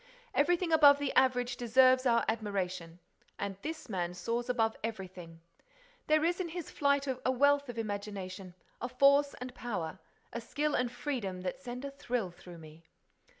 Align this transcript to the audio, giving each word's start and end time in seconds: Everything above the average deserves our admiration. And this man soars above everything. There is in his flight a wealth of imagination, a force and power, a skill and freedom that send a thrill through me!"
Everything 0.33 0.71
above 0.71 0.97
the 0.97 1.13
average 1.13 1.57
deserves 1.57 2.07
our 2.07 2.25
admiration. 2.27 2.97
And 3.37 3.55
this 3.61 3.87
man 3.87 4.15
soars 4.15 4.49
above 4.49 4.75
everything. 4.83 5.41
There 6.07 6.25
is 6.25 6.39
in 6.39 6.49
his 6.49 6.71
flight 6.71 7.05
a 7.05 7.31
wealth 7.31 7.69
of 7.69 7.77
imagination, 7.77 8.55
a 8.81 8.89
force 8.89 9.35
and 9.35 9.53
power, 9.53 9.99
a 10.33 10.41
skill 10.41 10.73
and 10.73 10.91
freedom 10.91 11.41
that 11.41 11.59
send 11.61 11.85
a 11.85 11.91
thrill 11.91 12.31
through 12.31 12.57
me!" 12.57 12.83